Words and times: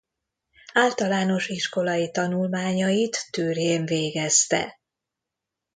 Általános 0.73 1.47
iskolai 1.47 2.11
tanulmányait 2.11 3.27
Türjén 3.31 3.85
végezte. 3.85 4.79